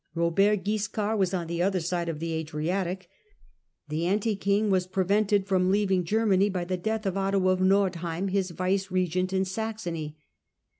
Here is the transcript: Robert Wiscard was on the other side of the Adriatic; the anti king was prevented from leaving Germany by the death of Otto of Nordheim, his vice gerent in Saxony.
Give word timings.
Robert 0.15 0.63
Wiscard 0.65 1.19
was 1.19 1.31
on 1.31 1.45
the 1.45 1.61
other 1.61 1.79
side 1.79 2.09
of 2.09 2.19
the 2.19 2.33
Adriatic; 2.33 3.07
the 3.87 4.07
anti 4.07 4.35
king 4.35 4.71
was 4.71 4.87
prevented 4.87 5.45
from 5.45 5.69
leaving 5.69 6.03
Germany 6.03 6.49
by 6.49 6.65
the 6.65 6.75
death 6.75 7.05
of 7.05 7.17
Otto 7.17 7.49
of 7.49 7.59
Nordheim, 7.61 8.29
his 8.29 8.49
vice 8.49 8.87
gerent 8.87 9.31
in 9.31 9.45
Saxony. 9.45 10.17